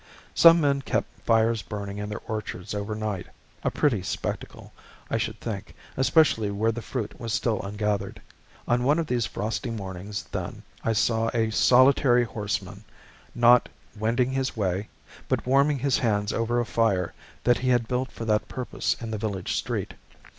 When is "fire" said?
16.65-17.13